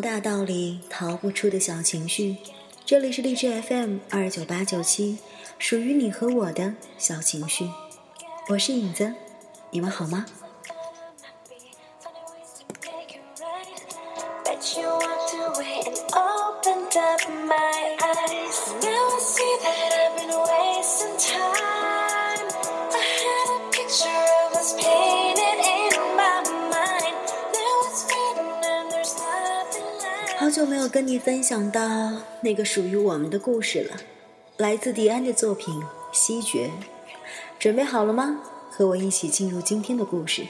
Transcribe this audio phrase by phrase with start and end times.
[0.00, 2.36] 大道理，逃不出的小情绪。
[2.84, 5.18] 这里是荔枝 FM 二九八九七，
[5.58, 7.68] 属于你和我的小情绪。
[8.48, 9.14] 我是影子，
[9.70, 10.26] 你们好吗？
[30.52, 31.80] 好久没有跟你分享到
[32.42, 33.96] 那个属于我们的故事了，
[34.58, 35.74] 来自迪安的作品
[36.12, 36.66] 《西决》，
[37.58, 38.42] 准备好了吗？
[38.70, 40.44] 和我一起进入今天的故事。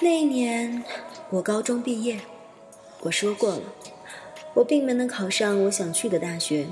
[0.00, 0.82] 那一年，
[1.28, 2.18] 我高中毕业。
[3.02, 3.62] 我说过了，
[4.58, 6.66] 我并没能考上我想去的大学。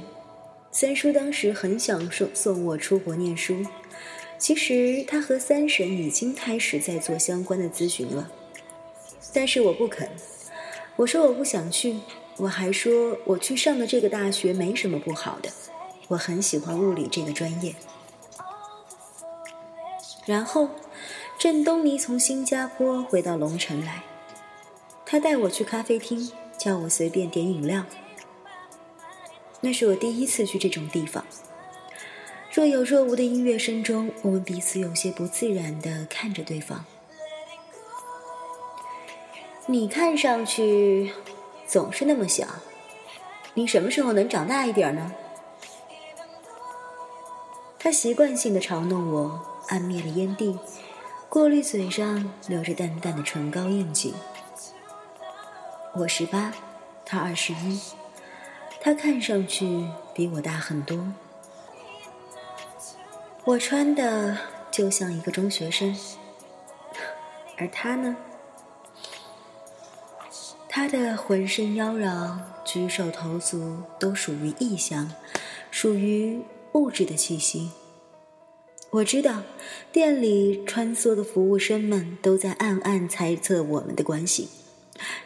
[0.73, 3.65] 三叔当时很想送送我出国念书，
[4.39, 8.29] 其实他和三婶已经开始在做相关的咨询了，
[9.33, 10.09] 但是我不肯。
[10.97, 12.01] 我说我不想去，
[12.39, 15.49] 我还说我去上的这个大学没什么不好的，
[16.09, 17.73] 我很喜欢物理这个专业。
[20.25, 20.71] 然后，
[21.39, 24.03] 郑东尼从新加坡回到龙城来，
[25.05, 27.85] 他带我去咖啡厅，叫我随便点饮料。
[29.61, 31.25] 那是我第一次去这种地方。
[32.53, 36.85] 若有若无的音乐声中，我们彼此有些不自然地看着对方。
[39.67, 41.13] 你看上去
[41.67, 42.47] 总是那么小，
[43.55, 45.13] 你什么时候能长大一点呢？
[47.79, 50.59] 他习惯性的嘲弄我，按灭了烟蒂，
[51.29, 54.15] 过滤嘴上留着淡淡的唇膏印记。
[55.99, 56.53] 我十八，
[57.07, 57.81] 他二十一，
[58.83, 61.11] 他看上去比我大很多。
[63.45, 64.37] 我穿的
[64.71, 65.97] 就像一个中学生，
[67.57, 68.15] 而他呢？
[70.69, 75.11] 他的浑身妖娆、举手投足都属于异象，
[75.71, 76.43] 属于
[76.73, 77.71] 物质的气息。
[78.91, 79.43] 我知道，
[79.91, 84.51] 店里穿梭的服务生们都在暗暗猜测我们的关系，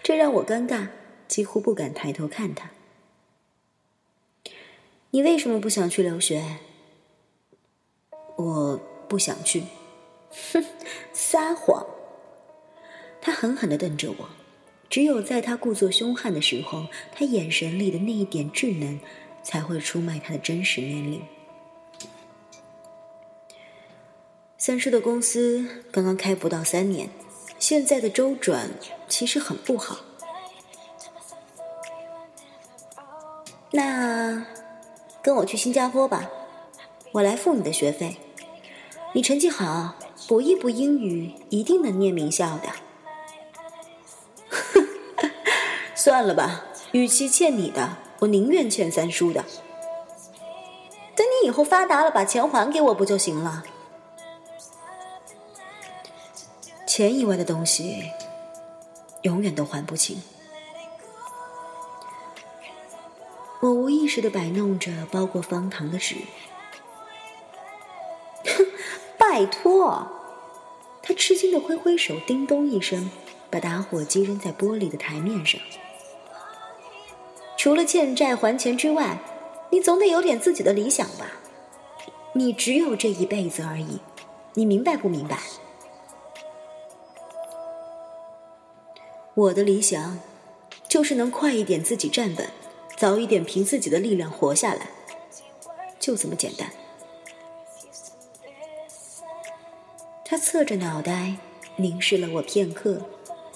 [0.02, 0.88] 这让我尴尬，
[1.28, 2.70] 几乎不敢抬头看他。
[5.10, 6.58] 你为什么不想去留学？
[8.36, 9.64] 我不想去。
[10.52, 10.64] 哼，
[11.12, 11.84] 撒谎！
[13.20, 14.28] 他狠狠的瞪着我。
[14.88, 18.98] 只有在他故作凶悍的时候，他眼神里的那一点稚嫩，
[19.42, 21.22] 才会出卖他的真实年龄。
[24.58, 27.08] 三叔的公司刚刚开不到三年，
[27.60, 28.70] 现在的周转
[29.06, 29.98] 其实很不好。
[33.70, 34.44] 那
[35.22, 36.28] 跟我去新加坡吧，
[37.12, 38.16] 我来付你的学费。
[39.12, 39.94] 你成绩好，
[40.26, 42.68] 补一补英语，一定能念名校的。
[45.94, 49.44] 算了吧，与其欠你的，我宁愿欠三叔的。
[51.14, 53.62] 等你以后发达了，把钱还给我不就行了？
[57.00, 58.10] 钱以外的东西，
[59.22, 60.20] 永远都还不清。
[63.60, 66.16] 我无意识的摆弄着包裹方糖的纸。
[68.44, 68.66] 哼，
[69.16, 70.06] 拜托！
[71.02, 73.10] 他吃惊的挥挥手，叮咚一声，
[73.48, 75.58] 把打火机扔在玻璃的台面上。
[77.56, 79.16] 除了欠债还钱之外，
[79.70, 81.32] 你总得有点自己的理想吧？
[82.34, 84.00] 你只有这一辈子而已，
[84.52, 85.38] 你明白不明白？
[89.34, 90.18] 我的理想，
[90.88, 92.48] 就是能快一点自己站稳，
[92.96, 94.88] 早一点凭自己的力量活下来，
[96.00, 96.68] 就这么简单。
[100.24, 101.34] 他侧着脑袋
[101.76, 103.00] 凝视了我片刻，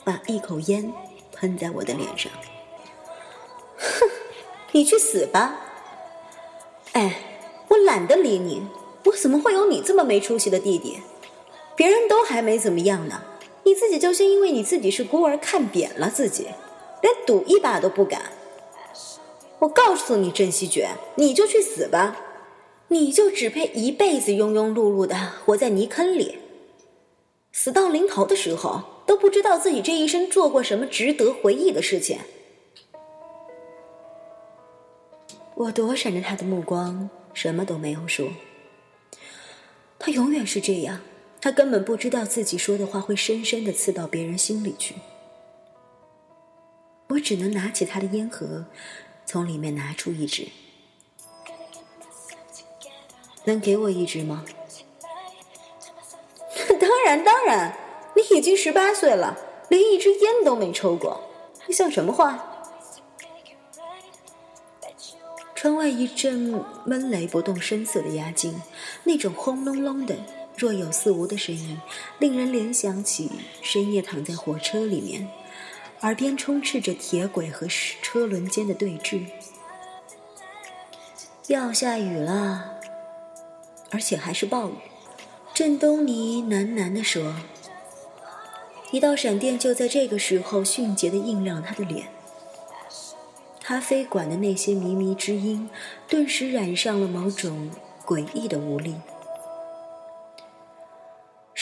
[0.05, 0.93] 把一口烟
[1.33, 2.33] 喷在我的脸上。
[3.77, 4.09] 哼，
[4.73, 5.59] 你去死吧！
[6.93, 7.17] 哎，
[7.69, 8.65] 我懒得理你，
[9.05, 11.01] 我怎么会有你这么没出息的弟弟？
[11.77, 13.23] 别人都还没怎么样呢，
[13.65, 16.49] 你自己就是因为你自己是孤儿，看扁了自己，
[17.03, 18.31] 连赌一把都不敢。
[19.59, 22.17] 我告诉你，郑希觉，你就去死吧！
[22.89, 26.39] 你就只配一辈子庸庸碌碌的活在泥坑里，
[27.51, 32.19] 死到临头的时候都不知道自己这一生做过什么值得回忆的事情。
[35.55, 38.29] 我躲闪着他的目光，什么都没有说。
[39.99, 41.01] 他永远是这样，
[41.45, 44.95] 他根本不知道自己说的话会深深的刺到别人心里去。
[47.09, 48.65] 我只能拿起他的烟盒，
[49.27, 50.49] 从里面拿出一支。
[53.45, 54.43] 能给我一支吗？
[56.81, 57.77] 当然，当然，
[58.17, 59.37] 你已经十八岁了，
[59.69, 61.23] 连一支烟都没抽过，
[61.67, 62.53] 你像什么话？
[65.55, 68.59] 窗外一阵闷雷，不动声色的压境，
[69.03, 70.17] 那种轰隆隆的、
[70.57, 71.81] 若有似无的声音，
[72.19, 73.31] 令人联想起
[73.61, 75.29] 深夜躺在火车里面，
[76.03, 79.25] 耳边充斥着铁轨和车轮间的对峙。
[81.49, 82.77] 要下雨了，
[83.91, 84.75] 而且还是暴雨。
[85.53, 87.35] 郑东尼喃喃地说
[88.93, 92.09] ：“一道闪电就在这个时候迅捷地映亮他的脸。”
[93.61, 95.69] 咖啡馆的那些靡靡之音，
[96.09, 97.71] 顿时染上了某种
[98.05, 98.95] 诡异的无力。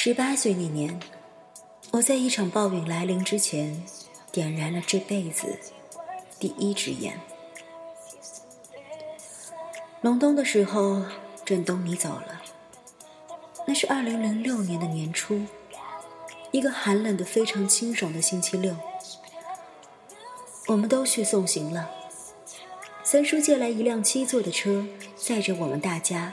[0.04, 0.98] 十八岁那年，
[1.92, 3.84] 我在一场暴雨来临之前，
[4.32, 5.56] 点燃了这辈子
[6.40, 7.20] 第一支烟。
[10.00, 11.02] 隆冬的时候，
[11.44, 12.42] 郑东你走了。
[13.64, 15.42] 那是二零零六年的年初，
[16.50, 18.74] 一个寒冷的、非常清爽的星期六。
[20.66, 21.88] 我们都去送行了。
[23.04, 24.84] 三叔借来一辆七座的车，
[25.14, 26.32] 载着我们大家，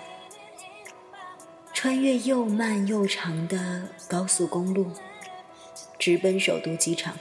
[1.81, 4.87] 穿越又慢又长的高速公路，
[5.97, 7.13] 直奔首都机场。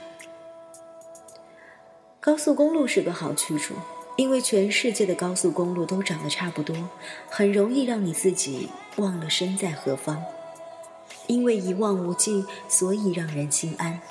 [2.19, 3.73] 高速公路是个好去处，
[4.17, 6.75] 因为全世界的高速公路都长得差不多，
[7.29, 8.67] 很容易让你自己
[8.97, 10.21] 忘了身在何方。
[11.27, 14.01] 因为一望无际，所以让人心安。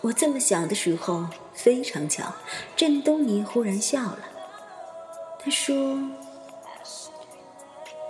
[0.00, 2.34] 我这么想的时候，非常巧，
[2.74, 4.18] 郑东尼忽然笑了。
[5.38, 6.00] 他说：“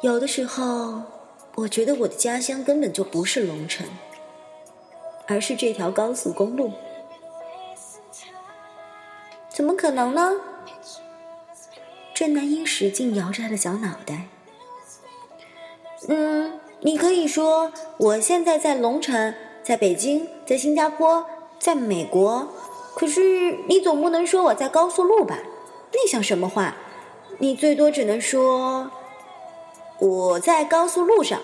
[0.03, 1.03] 有的时候，
[1.55, 3.87] 我觉得我的家乡根本就不是龙城，
[5.27, 6.73] 而是这条高速公路。
[9.49, 10.33] 怎么可能呢？”
[12.15, 14.27] 郑南英使劲摇着他的小脑袋。
[16.09, 21.27] 嗯，你可以说我现在在龙城，在北京，在新加坡。
[21.59, 22.47] 在美国，
[22.95, 25.39] 可是你总不能说我在高速路吧？
[25.91, 26.77] 那像什么话？
[27.39, 28.91] 你最多只能说
[29.99, 31.41] 我在高速路上。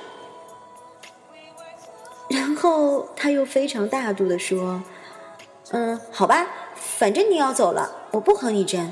[2.28, 4.82] 然后他又非常大度的说
[5.72, 8.90] ：“嗯，好吧，反正你要走了，我不和你争。”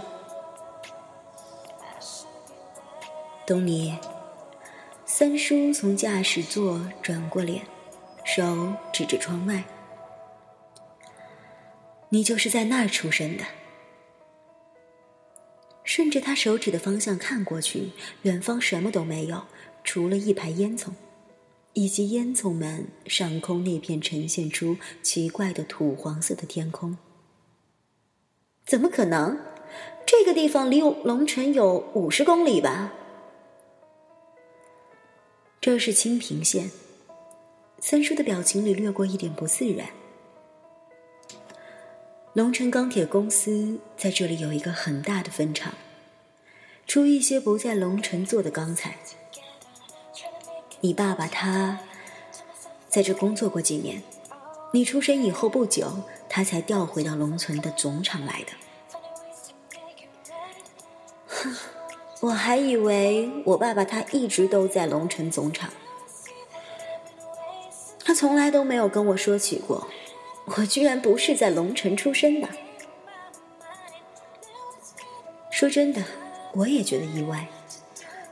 [3.47, 3.99] 东尼，
[5.07, 7.63] 三叔从驾驶座转过脸，
[8.25, 9.65] 手指着窗外。
[12.11, 13.45] 你就是在那儿出生的。
[16.01, 17.91] 顺着他手指的方向看过去，
[18.23, 19.45] 远方什么都没有，
[19.85, 20.93] 除了一排烟囱，
[21.75, 26.97] 以及烟囱们上空那片呈现出奇怪的土黄色的天空。
[28.65, 29.39] 怎么可能？
[30.07, 32.95] 这个地方离龙城有五十公里吧？
[35.61, 36.71] 这是清平县。
[37.79, 39.87] 三叔的表情里掠过一点不自然。
[42.33, 45.75] 龙城钢铁公司在这里有一个很大的分厂，
[46.91, 48.97] 出一些不在龙城做的钢材。
[50.81, 51.79] 你爸爸他
[52.89, 54.03] 在这工作过几年，
[54.73, 58.53] 你出生以后不久，他才调回到龙城的总厂来的。
[61.29, 61.57] 哼，
[62.23, 65.71] 我还以为我爸爸他一直都在龙城总厂，
[68.05, 69.87] 他从来都没有跟我说起过。
[70.47, 72.49] 我居然不是在龙城出生的。
[75.53, 76.03] 说真的，
[76.55, 77.47] 我也觉得意外。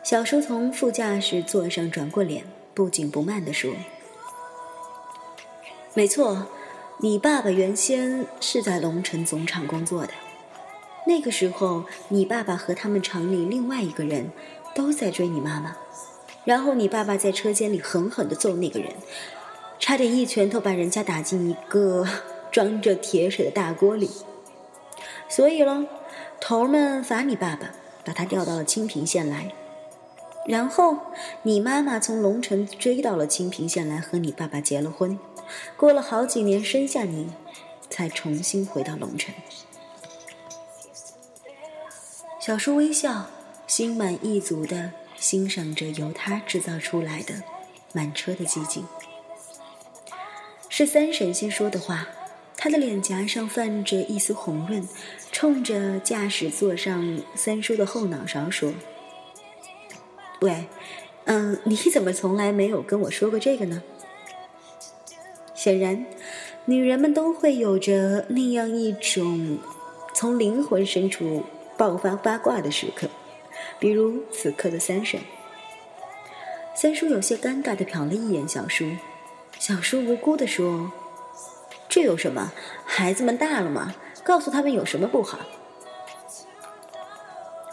[0.02, 2.44] 小叔从副驾驶座上转过脸，
[2.74, 3.72] 不紧不慢地说
[5.94, 6.46] ：“没错，
[6.98, 10.12] 你爸爸原先是在龙城总厂工作的。
[11.06, 14.30] 那个时候，你爸爸和他们厂里另外一个人
[14.74, 15.76] 都在追你妈妈，
[16.44, 18.92] 然后你爸爸在车间里狠狠地揍那个人。”
[19.80, 22.04] 差点一拳头把人家打进一个
[22.50, 24.10] 装着铁水的大锅里，
[25.28, 25.84] 所以喽，
[26.40, 27.70] 头儿们罚你爸爸，
[28.08, 29.52] 把他调到了清平县来。
[30.46, 30.96] 然后
[31.42, 35.18] 你妈妈从龙城追到了清平县来，和你爸爸结了婚，
[35.76, 37.28] 过了好几年生下你，
[37.90, 39.34] 才重新回到龙城。
[42.40, 43.26] 小叔微笑，
[43.66, 47.34] 心满意足地欣赏着由他制造出来的
[47.92, 48.86] 满车的寂静。
[50.70, 52.08] 是三婶先说的话，
[52.60, 54.86] 他的脸颊上泛着一丝红润，
[55.30, 58.74] 冲着驾驶座上三叔的后脑勺说
[60.42, 60.66] ：“喂，
[61.26, 63.80] 嗯，你怎么从来没有跟我说过这个呢？”
[65.54, 66.04] 显然，
[66.64, 69.58] 女人们都会有着那样一种
[70.12, 71.44] 从灵魂深处
[71.76, 73.08] 爆发八卦的时刻，
[73.78, 75.20] 比如此刻的三婶。
[76.74, 78.90] 三叔有些尴尬的瞟了一眼小叔，
[79.60, 80.92] 小叔无辜的说
[81.88, 82.52] ：“这有什么？
[82.84, 85.38] 孩子们大了嘛，告诉他们有什么不好？”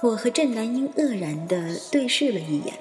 [0.01, 2.75] 我和郑南英愕然的对视了一眼。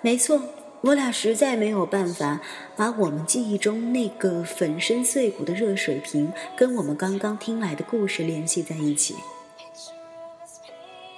[0.00, 0.42] 没错，
[0.80, 2.40] 我俩实在没有办法
[2.74, 9.14] 把我们记忆中那个粉身碎骨的热水瓶跟我们刚刚听来的故事联系在一起。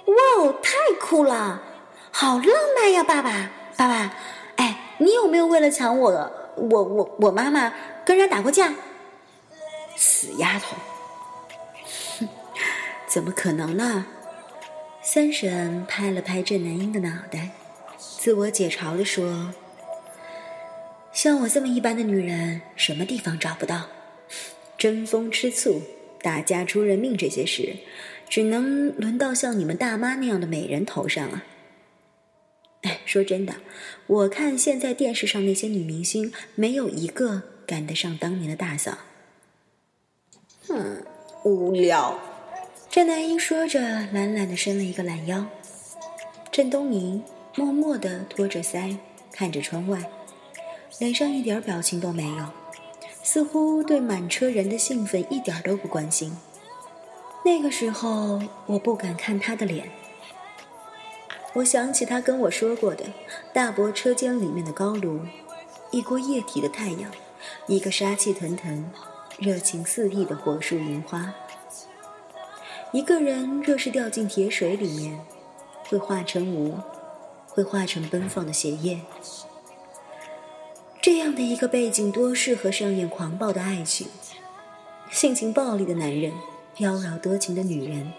[0.05, 1.63] 哇哦，太酷了，
[2.11, 2.47] 好浪
[2.77, 3.49] 漫呀，爸爸！
[3.75, 4.13] 爸爸，
[4.57, 7.73] 哎，你有没有为了抢我，我我我妈妈
[8.05, 8.73] 跟人打过架？
[9.97, 10.77] 死丫头！
[12.19, 12.27] 哼，
[13.07, 14.05] 怎么可能呢？
[15.01, 17.49] 三婶拍了拍郑南英的脑袋，
[17.97, 19.53] 自我解嘲的说
[21.13, 23.87] ：“像我这么一般的女人，什么地方找不到？
[24.77, 25.81] 争风吃醋、
[26.21, 27.77] 打架出人命这些事，
[28.29, 31.43] 只能轮到像你们大妈那样的美人头上啊！”
[32.81, 33.55] 哎，说真的，
[34.07, 38.97] 我看现在电视上那些女明星，没有一个赶得上当年的大嫂。
[40.67, 41.03] 哼，
[41.43, 42.19] 无聊。
[42.89, 43.79] 郑南英说着，
[44.11, 45.45] 懒懒的伸了一个懒腰。
[46.51, 47.21] 郑东宁
[47.55, 48.97] 默默的托着腮，
[49.31, 50.09] 看着窗外，
[50.99, 52.45] 脸上一点表情都没有，
[53.21, 56.37] 似乎对满车人的兴奋一点都不关心。
[57.43, 59.89] 那个时候，我不敢看他的脸。
[61.53, 63.03] 我想起他跟我说过的，
[63.53, 65.19] 大伯车间里面的高炉，
[65.91, 67.11] 一锅液体的太阳，
[67.67, 68.91] 一个杀气腾腾、
[69.37, 71.33] 热情四溢的火树银花。
[72.91, 75.19] 一个人若是掉进铁水里面，
[75.89, 76.77] 会化成无，
[77.47, 79.01] 会化成奔放的血液。
[81.01, 84.07] 这样的一个背景，多适合上演狂暴的爱情，
[85.11, 86.31] 性情暴力的男人，
[86.77, 88.11] 妖娆多情的女人。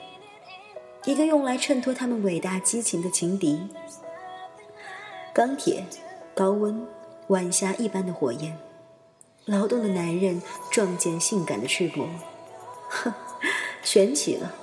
[1.05, 3.69] 一个用来衬托他们伟大激情的情敌，
[5.33, 5.85] 钢铁、
[6.35, 6.87] 高温、
[7.29, 8.59] 晚霞一般的火焰，
[9.47, 12.07] 劳动的男人撞见性感的赤膊，
[12.89, 13.15] 哼，
[13.83, 14.55] 全齐了。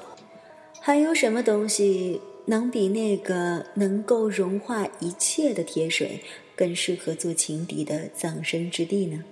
[0.81, 6.21] 还有什么东西能比那个能够融化一切的铁水
[6.55, 9.23] 更适合做情敌的葬身之地呢？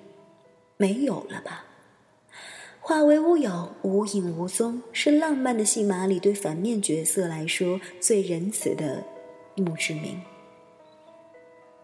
[0.78, 1.66] 没有了吧？
[2.80, 9.04] 化为乌有，无影无踪，是浪漫的戏码里对反面角色来说最仁慈的
[9.56, 10.22] 墓志铭。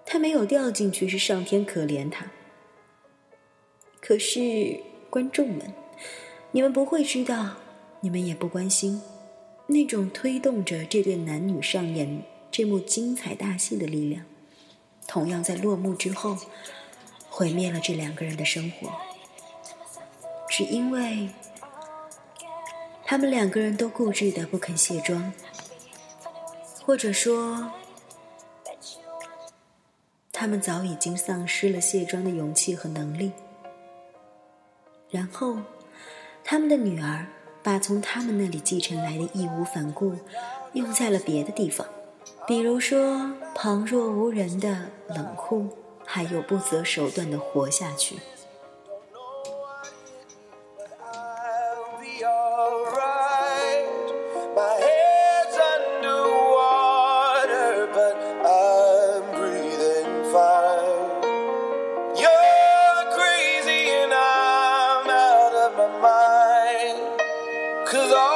[0.06, 2.26] 他没有掉进去，是上天可怜他。
[4.00, 5.74] 可是观众们，
[6.52, 7.56] 你们不会知道，
[8.02, 9.02] 你们也不关心，
[9.68, 14.24] 那种推动着这对男女上演这幕精彩大戏的力量，
[15.08, 16.38] 同样在落幕之后，
[17.30, 18.92] 毁灭了这两个人的生活。
[20.50, 21.30] 只因为
[23.04, 25.34] 他们两个人都固执的不肯卸妆，
[26.86, 27.72] 或者说，
[30.32, 33.32] 他们早已经丧失了卸妆的勇气和能力。
[35.10, 35.58] 然后，
[36.44, 37.26] 他们的女儿
[37.64, 40.16] 把从他们那里继承来的义无反顾
[40.74, 41.88] 用在了别的地方，
[42.48, 45.70] 比如说旁若无人的冷酷，
[46.06, 48.18] 还有不择手段的活下去。
[67.90, 68.27] Cause I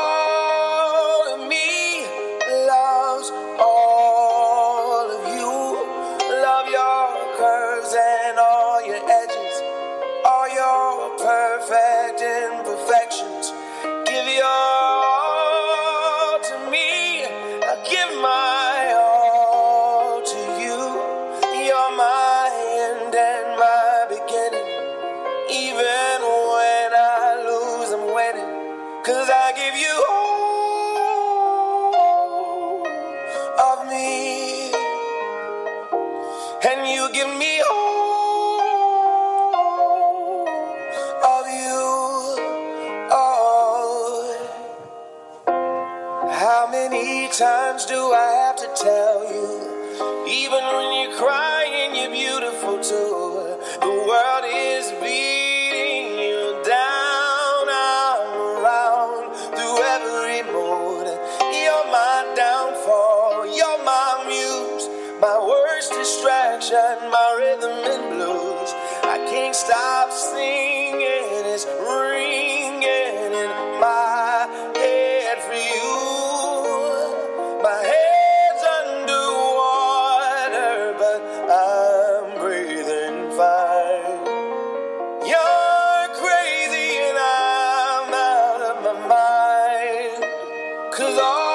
[29.04, 30.21] Cause I give you all
[91.02, 91.51] Cause all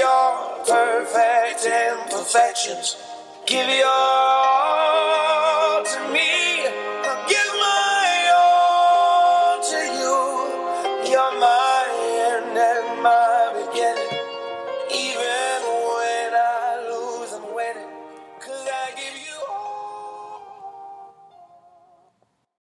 [0.00, 2.96] your perfect imperfections.
[3.46, 4.59] Give your.